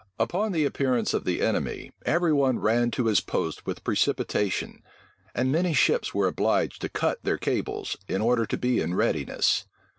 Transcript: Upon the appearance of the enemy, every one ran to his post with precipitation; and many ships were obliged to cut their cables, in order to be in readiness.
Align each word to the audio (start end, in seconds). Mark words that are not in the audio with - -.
Upon 0.17 0.51
the 0.51 0.65
appearance 0.65 1.13
of 1.13 1.25
the 1.25 1.43
enemy, 1.43 1.91
every 2.07 2.33
one 2.33 2.57
ran 2.57 2.89
to 2.89 3.05
his 3.05 3.21
post 3.21 3.67
with 3.67 3.83
precipitation; 3.83 4.81
and 5.35 5.51
many 5.51 5.75
ships 5.75 6.11
were 6.11 6.25
obliged 6.25 6.81
to 6.81 6.89
cut 6.89 7.19
their 7.21 7.37
cables, 7.37 7.95
in 8.07 8.19
order 8.19 8.47
to 8.47 8.57
be 8.57 8.81
in 8.81 8.95
readiness. 8.95 9.67